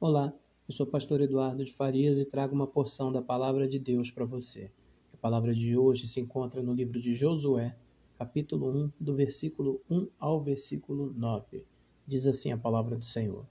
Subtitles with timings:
[0.00, 0.32] Olá,
[0.68, 4.12] eu sou o pastor Eduardo de Farias e trago uma porção da palavra de Deus
[4.12, 4.70] para você.
[5.12, 7.76] A palavra de hoje se encontra no livro de Josué,
[8.14, 11.66] capítulo 1, do versículo 1 ao versículo 9.
[12.06, 13.44] Diz assim a palavra do Senhor.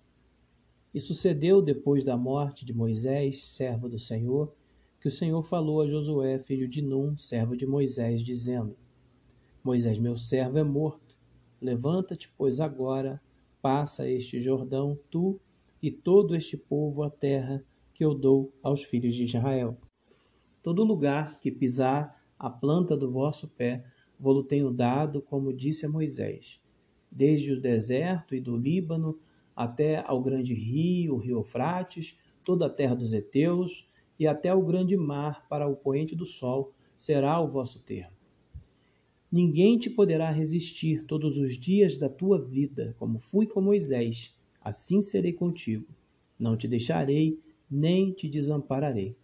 [0.93, 4.55] E sucedeu depois da morte de Moisés, servo do Senhor,
[5.01, 8.73] que o Senhor falou a Josué, filho de Num, servo de Moisés, dizendo:
[9.61, 11.17] Moisés, meu servo, é morto.
[11.59, 13.21] Levanta-te, pois agora
[13.61, 15.41] passa este Jordão, tu
[15.81, 19.77] e todo este povo a terra que eu dou aos filhos de Israel.
[20.61, 23.83] Todo lugar que pisar a planta do vosso pé,
[24.19, 26.61] vou-lo tenho dado, como disse a Moisés,
[27.11, 29.19] desde o deserto e do Líbano
[29.55, 33.89] até ao grande rio, o rio Eufrates, toda a terra dos heteus
[34.19, 38.15] e até o grande mar para o poente do sol, será o vosso termo.
[39.31, 44.36] Ninguém te poderá resistir todos os dias da tua vida, como fui com Moisés,
[44.67, 45.87] assim serei contigo.
[46.37, 47.39] Não te deixarei,
[47.71, 49.15] nem te desampararei.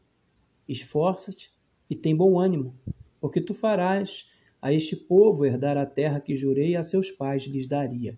[0.68, 1.52] Esforça-te
[1.90, 2.74] e tem bom ânimo,
[3.20, 4.30] porque tu farás
[4.62, 8.18] a este povo herdar a terra que jurei a seus pais lhes daria.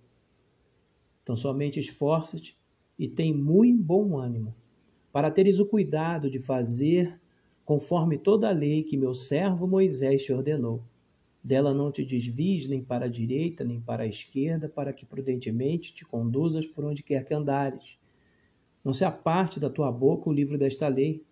[1.23, 2.55] Então somente esforça-te
[2.97, 4.55] e tem muito bom ânimo,
[5.11, 7.19] para teres o cuidado de fazer
[7.65, 10.83] conforme toda a lei que meu servo Moisés te ordenou
[11.45, 15.93] dela não te desvies nem para a direita nem para a esquerda, para que prudentemente
[15.93, 17.99] te conduzas por onde quer que andares.
[18.83, 21.23] Não se aparte da tua boca o livro desta lei.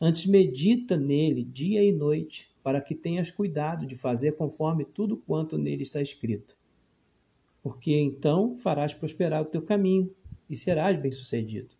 [0.00, 5.58] Antes medita nele dia e noite, para que tenhas cuidado de fazer conforme tudo quanto
[5.58, 6.56] nele está escrito.
[7.60, 10.14] Porque então farás prosperar o teu caminho
[10.48, 11.74] e serás bem-sucedido.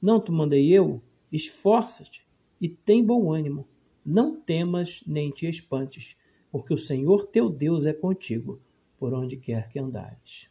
[0.00, 1.00] Não te mandei eu?
[1.32, 2.26] Esforça-te
[2.60, 3.66] e tem bom ânimo.
[4.04, 6.18] Não temas nem te espantes
[6.50, 8.60] porque o Senhor teu Deus é contigo,
[8.98, 10.48] por onde quer que andares.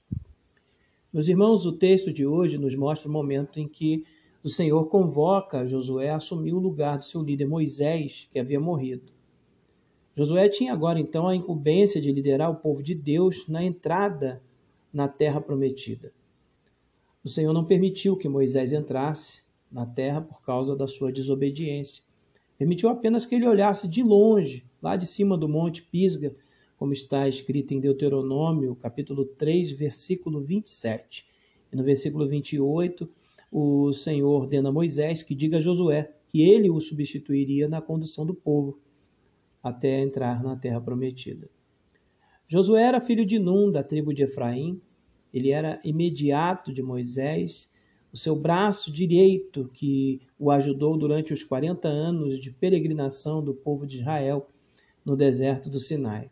[1.12, 4.06] Meus irmãos, o texto de hoje nos mostra o momento em que
[4.44, 9.12] o Senhor convoca Josué a assumir o lugar do seu líder Moisés, que havia morrido.
[10.16, 14.42] Josué tinha agora então a incumbência de liderar o povo de Deus na entrada
[14.92, 16.12] na terra prometida.
[17.24, 22.04] O Senhor não permitiu que Moisés entrasse na terra por causa da sua desobediência.
[22.58, 26.36] Permitiu apenas que ele olhasse de longe, lá de cima do monte Pisga,
[26.78, 31.26] como está escrito em Deuteronômio, capítulo 3, versículo 27.
[31.72, 33.10] E no versículo 28,
[33.52, 38.26] o Senhor ordena a Moisés que diga a Josué que ele o substituiria na condução
[38.26, 38.80] do povo
[39.64, 41.50] até entrar na terra prometida.
[42.48, 44.82] Josué era filho de Num, da tribo de Efraim.
[45.34, 47.72] Ele era imediato de Moisés
[48.18, 53.86] o seu braço direito que o ajudou durante os 40 anos de peregrinação do povo
[53.86, 54.48] de Israel
[55.06, 56.32] no deserto do Sinai.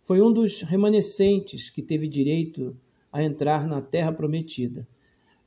[0.00, 2.74] Foi um dos remanescentes que teve direito
[3.12, 4.88] a entrar na terra prometida.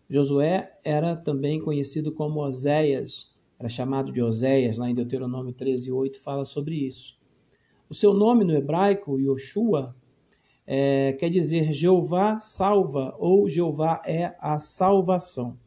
[0.08, 6.20] Josué era também conhecido como Oséias, era chamado de Oséias, lá em Deuteronômio 13, 8
[6.20, 7.18] fala sobre isso.
[7.90, 9.96] O seu nome no hebraico, Yoshua,
[10.72, 15.58] é, quer dizer Jeová salva ou Jeová é a salvação.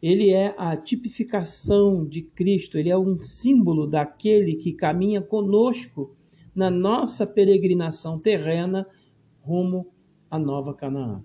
[0.00, 6.16] Ele é a tipificação de Cristo, ele é um símbolo daquele que caminha conosco
[6.54, 8.88] na nossa peregrinação terrena
[9.42, 9.88] rumo
[10.30, 11.22] à nova Canaã.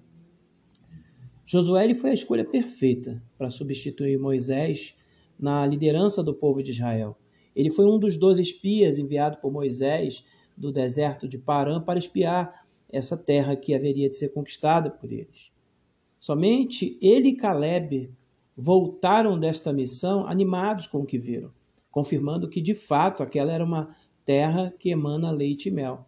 [1.46, 4.94] Josué foi a escolha perfeita para substituir Moisés
[5.40, 7.18] na liderança do povo de Israel.
[7.56, 10.26] Ele foi um dos doze espias enviado por Moisés
[10.62, 15.52] do deserto de Parã para espiar essa terra que haveria de ser conquistada por eles.
[16.20, 18.14] Somente ele e Caleb
[18.56, 21.52] voltaram desta missão animados com o que viram,
[21.90, 26.06] confirmando que de fato aquela era uma terra que emana leite e mel.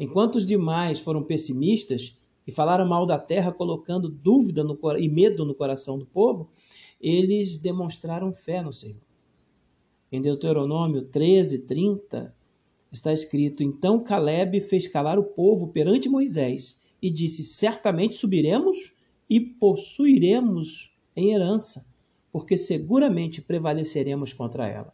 [0.00, 2.16] Enquanto os demais foram pessimistas
[2.46, 6.50] e falaram mal da terra, colocando dúvida no, e medo no coração do povo,
[7.00, 9.00] eles demonstraram fé no Senhor.
[10.10, 12.34] Em Deuteronômio 13, 30,
[12.90, 18.96] está escrito: Então Caleb fez calar o povo perante Moisés e disse: Certamente subiremos
[19.28, 21.86] e possuiremos em herança,
[22.32, 24.92] porque seguramente prevaleceremos contra ela.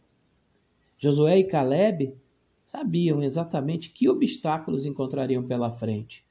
[0.97, 2.15] Josué e Caleb
[2.63, 6.25] sabiam exatamente que obstáculos encontrariam pela frente.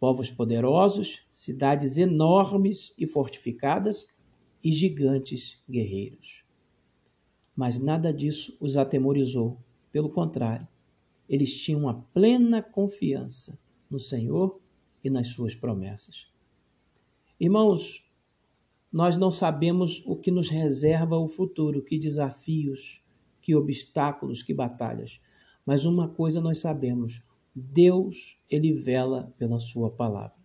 [0.00, 4.08] Povos poderosos, cidades enormes e fortificadas
[4.64, 6.44] e gigantes guerreiros.
[7.54, 9.58] Mas nada disso os atemorizou.
[9.92, 10.66] Pelo contrário,
[11.28, 13.58] eles tinham a plena confiança
[13.90, 14.60] no Senhor
[15.02, 16.30] e nas suas promessas.
[17.38, 18.04] Irmãos,
[18.92, 23.02] nós não sabemos o que nos reserva o futuro, que desafios,
[23.40, 25.20] que obstáculos, que batalhas.
[25.64, 30.36] Mas uma coisa nós sabemos: Deus, ele vela pela sua palavra.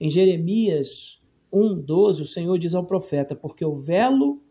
[0.00, 1.20] Em Jeremias,
[1.52, 4.42] 1:12, o Senhor diz ao profeta: "Porque eu velo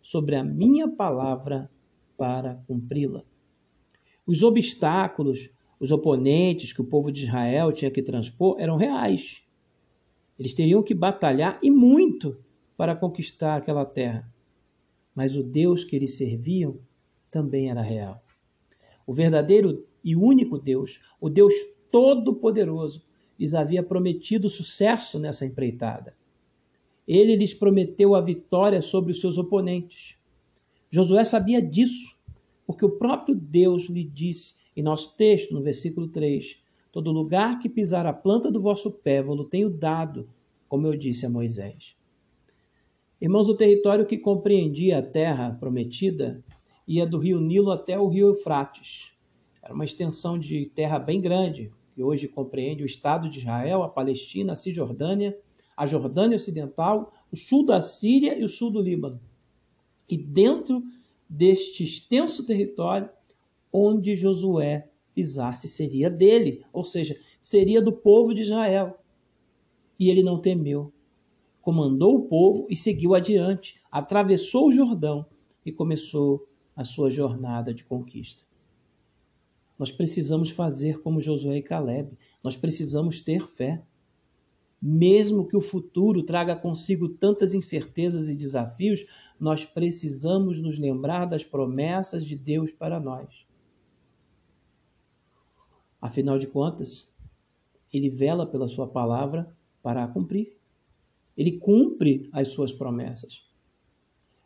[0.00, 1.70] sobre a minha palavra
[2.16, 3.24] para cumpri-la".
[4.26, 9.42] Os obstáculos, os oponentes que o povo de Israel tinha que transpor eram reais.
[10.38, 12.38] Eles teriam que batalhar e muito
[12.76, 14.28] para conquistar aquela terra.
[15.14, 16.78] Mas o Deus que eles serviam
[17.30, 18.22] também era real.
[19.06, 21.52] O verdadeiro e único Deus, o Deus
[21.90, 23.04] Todo-Poderoso,
[23.38, 26.14] lhes havia prometido sucesso nessa empreitada.
[27.06, 30.16] Ele lhes prometeu a vitória sobre os seus oponentes.
[30.90, 32.16] Josué sabia disso,
[32.66, 37.68] porque o próprio Deus lhe disse em nosso texto, no versículo 3: Todo lugar que
[37.68, 40.28] pisar a planta do vosso pé, vou tenho dado,
[40.68, 41.96] como eu disse a Moisés.
[43.20, 46.42] Irmãos, o território que compreendia a terra prometida
[46.88, 49.12] ia do rio Nilo até o rio Eufrates.
[49.62, 53.88] Era uma extensão de terra bem grande, que hoje compreende o Estado de Israel, a
[53.88, 55.38] Palestina, a Cisjordânia,
[55.76, 59.20] a Jordânia Ocidental, o sul da Síria e o sul do Líbano.
[60.08, 60.82] E dentro
[61.32, 63.08] deste extenso território,
[63.72, 68.98] onde Josué pisasse seria dele, ou seja, seria do povo de Israel.
[69.98, 70.92] E ele não temeu.
[71.62, 75.24] Comandou o povo e seguiu adiante, atravessou o Jordão
[75.64, 76.46] e começou
[76.76, 78.44] a sua jornada de conquista.
[79.78, 82.12] Nós precisamos fazer como Josué e Caleb.
[82.42, 83.82] Nós precisamos ter fé.
[84.84, 89.06] Mesmo que o futuro traga consigo tantas incertezas e desafios,
[89.38, 93.46] nós precisamos nos lembrar das promessas de Deus para nós.
[96.00, 97.08] Afinal de contas,
[97.92, 100.56] ele vela pela sua palavra para a cumprir.
[101.36, 103.48] Ele cumpre as suas promessas.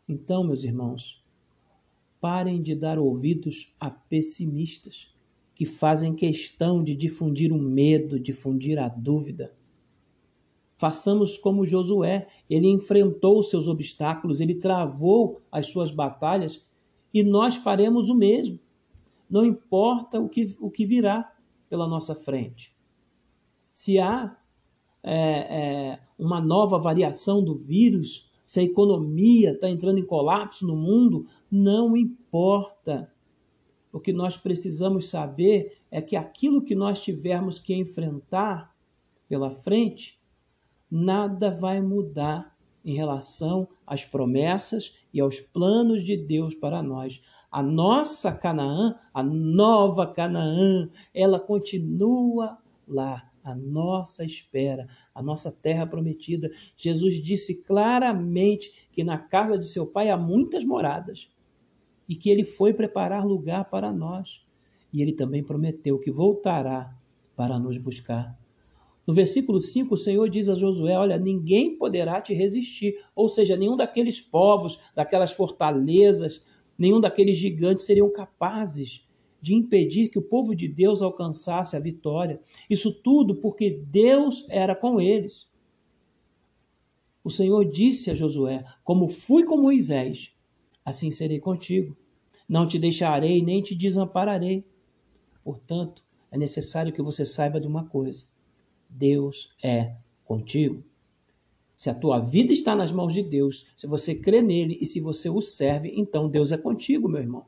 [0.07, 1.25] Então, meus irmãos,
[2.21, 5.11] parem de dar ouvidos a pessimistas
[5.55, 9.56] que fazem questão de difundir o medo, difundir a dúvida.
[10.77, 16.63] Façamos como Josué, ele enfrentou os seus obstáculos, ele travou as suas batalhas
[17.13, 18.59] e nós faremos o mesmo.
[19.29, 21.33] Não importa o que, o que virá
[21.67, 22.75] pela nossa frente.
[23.71, 24.37] Se há
[25.03, 30.75] é, é, uma nova variação do vírus, se a economia está entrando em colapso no
[30.75, 33.11] mundo, não importa.
[33.91, 38.75] O que nós precisamos saber é que aquilo que nós tivermos que enfrentar
[39.27, 40.16] pela frente,
[40.89, 47.21] nada vai mudar em relação às promessas e aos planos de Deus para nós.
[47.51, 52.57] A nossa Canaã, a nova Canaã, ela continua
[52.87, 56.49] lá, a nossa espera, a nossa terra prometida.
[56.75, 61.29] Jesus disse claramente que na casa de seu pai há muitas moradas
[62.07, 64.45] e que ele foi preparar lugar para nós.
[64.93, 66.95] E ele também prometeu que voltará
[67.35, 68.37] para nos buscar.
[69.07, 73.01] No versículo 5, o Senhor diz a Josué: Olha, ninguém poderá te resistir.
[73.15, 76.45] Ou seja, nenhum daqueles povos, daquelas fortalezas,
[76.77, 79.07] nenhum daqueles gigantes seriam capazes
[79.41, 82.41] de impedir que o povo de Deus alcançasse a vitória.
[82.69, 85.47] Isso tudo porque Deus era com eles.
[87.23, 90.33] O Senhor disse a Josué: Como fui com Moisés,
[90.83, 91.95] assim serei contigo.
[92.47, 94.65] Não te deixarei nem te desampararei.
[95.45, 98.25] Portanto, é necessário que você saiba de uma coisa:
[98.89, 100.83] Deus é contigo.
[101.75, 104.99] Se a tua vida está nas mãos de Deus, se você crê nele e se
[104.99, 107.45] você o serve, então Deus é contigo, meu irmão.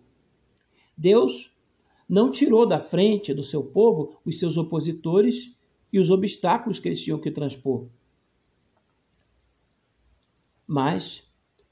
[0.96, 1.51] Deus
[2.08, 5.55] não tirou da frente do seu povo os seus opositores
[5.91, 7.88] e os obstáculos que eles tinham que transpor.
[10.67, 11.24] Mas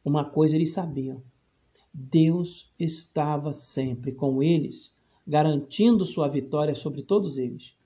[0.04, 1.22] uma coisa eles sabiam:
[1.94, 4.96] Deus estava sempre com eles,
[5.28, 7.77] garantindo sua vitória sobre todos eles.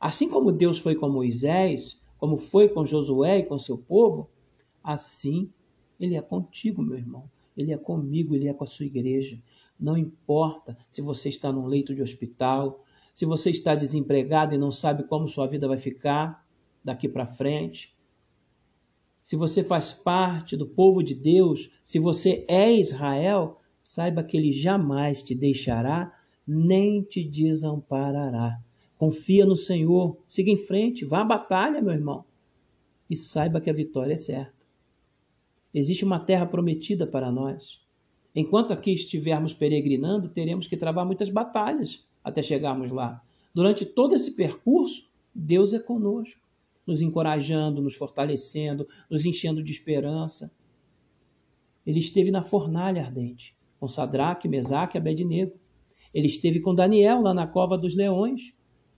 [0.00, 4.30] Assim como Deus foi com Moisés, como foi com Josué e com seu povo,
[4.82, 5.52] assim
[6.00, 7.30] ele é contigo, meu irmão.
[7.54, 9.38] Ele é comigo, ele é com a sua igreja.
[9.78, 14.70] Não importa se você está num leito de hospital, se você está desempregado e não
[14.70, 16.46] sabe como sua vida vai ficar
[16.82, 17.94] daqui para frente,
[19.22, 24.52] se você faz parte do povo de Deus, se você é Israel, saiba que ele
[24.52, 26.12] jamais te deixará
[26.46, 28.58] nem te desamparará.
[29.00, 32.22] Confia no Senhor, siga em frente, vá à batalha, meu irmão,
[33.08, 34.66] e saiba que a vitória é certa.
[35.72, 37.80] Existe uma terra prometida para nós.
[38.36, 43.24] Enquanto aqui estivermos peregrinando, teremos que travar muitas batalhas até chegarmos lá.
[43.54, 46.38] Durante todo esse percurso, Deus é conosco
[46.86, 50.54] nos encorajando, nos fortalecendo, nos enchendo de esperança.
[51.86, 55.58] Ele esteve na fornalha ardente, com Sadraque, Mesaque e Abednego.
[56.12, 58.52] Ele esteve com Daniel lá na cova dos leões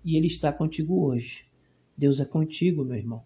[0.04, 1.44] e ele está contigo hoje.
[1.96, 3.22] Deus é contigo, meu irmão.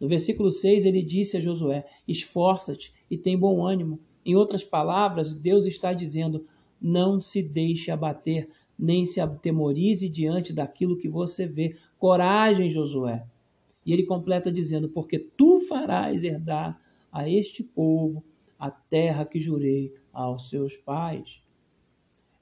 [0.00, 3.98] No versículo 6, ele disse a Josué: Esforça-te e tem bom ânimo.
[4.24, 6.46] Em outras palavras, Deus está dizendo:
[6.80, 11.76] Não se deixe abater, nem se atemorize diante daquilo que você vê.
[11.98, 13.26] Coragem, Josué.
[13.84, 16.80] E ele completa dizendo: Porque tu farás herdar
[17.10, 18.22] a este povo
[18.58, 21.42] a terra que jurei aos seus pais.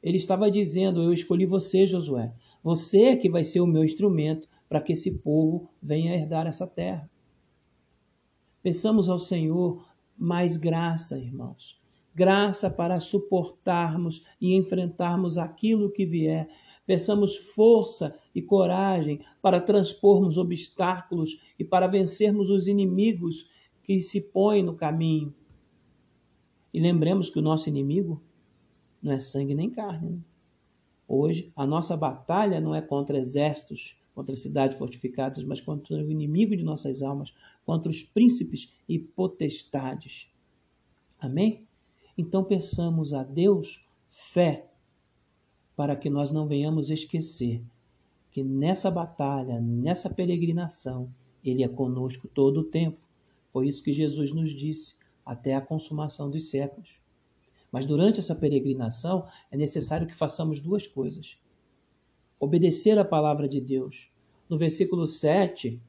[0.02, 2.32] Ele estava dizendo: Eu escolhi você, Josué.
[2.66, 6.66] Você é que vai ser o meu instrumento para que esse povo venha herdar essa
[6.66, 7.08] terra.
[8.60, 11.80] Peçamos ao Senhor mais graça, irmãos.
[12.12, 16.48] Graça para suportarmos e enfrentarmos aquilo que vier.
[16.84, 23.48] Peçamos força e coragem para transpormos obstáculos e para vencermos os inimigos
[23.84, 25.32] que se põem no caminho.
[26.74, 28.20] E lembremos que o nosso inimigo
[29.00, 30.10] não é sangue nem carne.
[30.10, 30.18] Né?
[31.08, 36.56] Hoje, a nossa batalha não é contra exércitos, contra cidades fortificadas, mas contra o inimigo
[36.56, 37.34] de nossas almas,
[37.64, 40.28] contra os príncipes e potestades.
[41.18, 41.66] Amém?
[42.16, 44.66] Então peçamos a Deus fé
[45.76, 47.62] para que nós não venhamos esquecer
[48.36, 51.10] que nessa batalha, nessa peregrinação,
[51.42, 53.06] Ele é conosco todo o tempo.
[53.48, 57.00] Foi isso que Jesus nos disse, até a consumação dos séculos.
[57.70, 61.38] Mas durante essa peregrinação é necessário que façamos duas coisas
[62.38, 64.10] obedecer a palavra de Deus.
[64.48, 65.80] No versículo 7,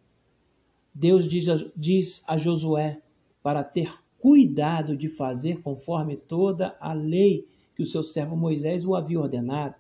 [0.94, 3.02] Deus diz a, diz a Josué
[3.44, 8.96] para ter cuidado de fazer conforme toda a lei que o seu servo Moisés o
[8.96, 9.76] havia ordenado,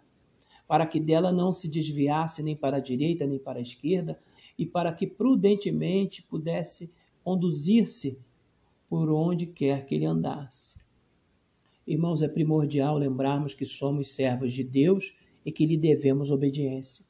[0.67, 4.19] para que dela não se desviasse nem para a direita nem para a esquerda,
[4.57, 6.91] e para que prudentemente pudesse
[7.23, 8.19] conduzir-se
[8.89, 10.79] por onde quer que ele andasse.
[11.87, 15.15] Irmãos, é primordial lembrarmos que somos servos de Deus
[15.45, 17.05] e que lhe devemos obediência.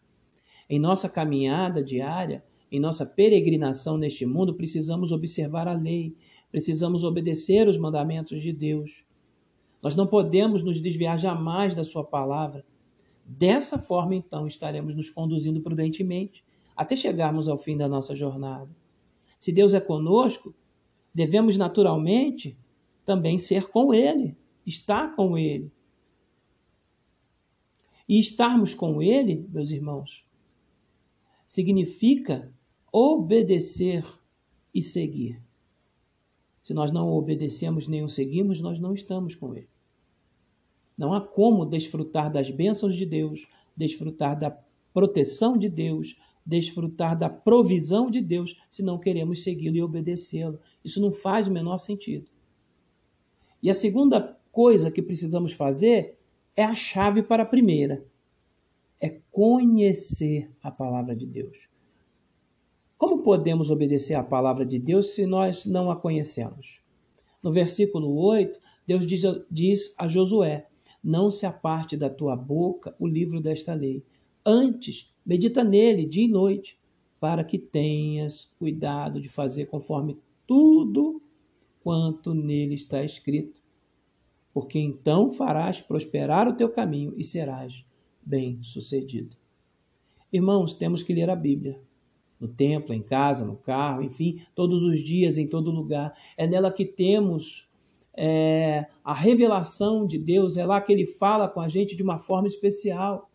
[0.69, 6.15] Em nossa caminhada diária, em nossa peregrinação neste mundo, precisamos observar a lei,
[6.51, 9.03] precisamos obedecer os mandamentos de Deus.
[9.81, 12.63] Nós não podemos nos desviar jamais da Sua palavra.
[13.25, 18.69] Dessa forma, então, estaremos nos conduzindo prudentemente até chegarmos ao fim da nossa jornada.
[19.39, 20.53] Se Deus é conosco,
[21.13, 22.55] devemos naturalmente
[23.03, 24.35] também ser com Ele,
[24.67, 25.71] estar com Ele.
[28.07, 30.25] E estarmos com Ele, meus irmãos,
[31.45, 32.53] significa
[32.91, 34.05] obedecer
[34.73, 35.41] e seguir.
[36.61, 39.69] Se nós não obedecemos nem o seguimos, nós não estamos com Ele.
[40.97, 44.51] Não há como desfrutar das bênçãos de Deus, desfrutar da
[44.93, 50.59] proteção de Deus, desfrutar da provisão de Deus se não queremos segui-lo e obedecê-lo.
[50.83, 52.27] Isso não faz o menor sentido.
[53.61, 56.17] E a segunda coisa que precisamos fazer
[56.55, 58.03] é a chave para a primeira.
[58.99, 61.69] É conhecer a palavra de Deus.
[62.97, 66.81] Como podemos obedecer à palavra de Deus se nós não a conhecemos?
[67.43, 69.21] No versículo 8, Deus diz,
[69.51, 70.65] diz a Josué:
[71.03, 74.03] Não se aparte da tua boca o livro desta lei.
[74.43, 76.79] Antes, medita nele dia e noite,
[77.19, 81.21] para que tenhas cuidado de fazer conforme tudo
[81.83, 83.66] quanto nele está escrito
[84.57, 87.85] porque então farás prosperar o teu caminho e serás
[88.23, 89.37] bem-sucedido.
[90.33, 91.79] Irmãos, temos que ler a Bíblia.
[92.39, 96.11] No templo, em casa, no carro, enfim, todos os dias, em todo lugar.
[96.35, 97.69] É nela que temos
[98.15, 102.17] é, a revelação de Deus, é lá que Ele fala com a gente de uma
[102.17, 103.29] forma especial.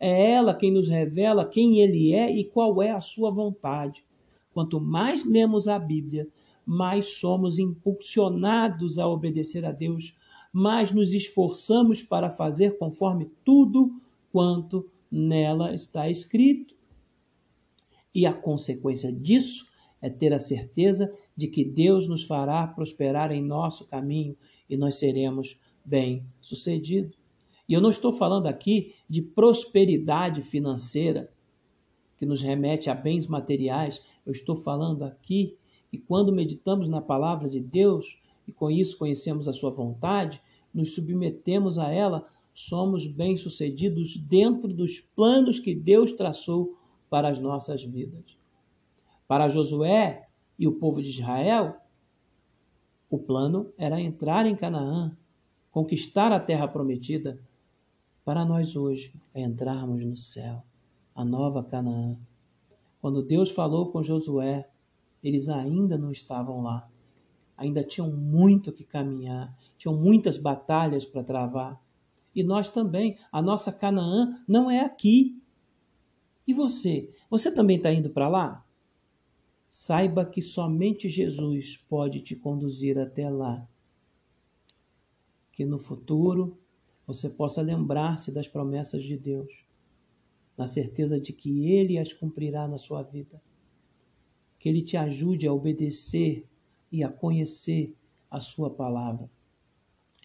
[0.00, 4.04] É ela quem nos revela quem Ele é e qual é a sua vontade.
[4.52, 6.26] Quanto mais lemos a Bíblia,
[6.66, 10.20] mais somos impulsionados a obedecer a Deus,
[10.52, 13.98] mas nos esforçamos para fazer conforme tudo
[14.30, 16.74] quanto nela está escrito.
[18.14, 19.66] E a consequência disso
[20.00, 24.36] é ter a certeza de que Deus nos fará prosperar em nosso caminho
[24.68, 27.16] e nós seremos bem-sucedidos.
[27.68, 31.32] E eu não estou falando aqui de prosperidade financeira,
[32.18, 35.56] que nos remete a bens materiais, eu estou falando aqui
[35.90, 40.94] que quando meditamos na palavra de Deus, e com isso conhecemos a sua vontade, nos
[40.94, 46.76] submetemos a ela, somos bem-sucedidos dentro dos planos que Deus traçou
[47.08, 48.36] para as nossas vidas.
[49.26, 51.76] Para Josué e o povo de Israel,
[53.08, 55.16] o plano era entrar em Canaã,
[55.70, 57.38] conquistar a terra prometida.
[58.24, 60.62] Para nós hoje é entrarmos no céu,
[61.14, 62.18] a nova Canaã.
[63.00, 64.68] Quando Deus falou com Josué,
[65.22, 66.88] eles ainda não estavam lá
[67.62, 71.80] ainda tinham muito que caminhar, tinham muitas batalhas para travar.
[72.34, 75.40] E nós também, a nossa Canaã não é aqui.
[76.46, 77.14] E você?
[77.30, 78.66] Você também está indo para lá?
[79.70, 83.66] Saiba que somente Jesus pode te conduzir até lá.
[85.52, 86.58] Que no futuro
[87.06, 89.64] você possa lembrar-se das promessas de Deus,
[90.58, 93.40] na certeza de que Ele as cumprirá na sua vida.
[94.58, 96.48] Que Ele te ajude a obedecer
[96.92, 97.96] e a conhecer
[98.30, 99.28] a Sua palavra.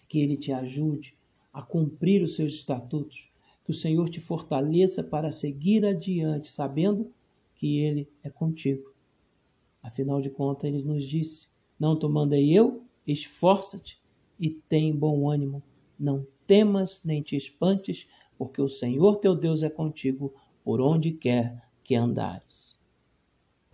[0.06, 1.16] Que Ele te ajude
[1.52, 3.30] a cumprir os seus estatutos.
[3.64, 7.10] Que o Senhor te fortaleça para seguir adiante, sabendo
[7.54, 8.92] que Ele é contigo.
[9.82, 11.48] Afinal de contas, ele nos disse:
[11.78, 12.82] Não te mandei eu?
[13.06, 14.00] Esforça-te
[14.38, 15.62] e tem bom ânimo.
[15.98, 18.06] Não temas nem te espantes,
[18.36, 20.32] porque o Senhor teu Deus é contigo
[20.62, 22.77] por onde quer que andares.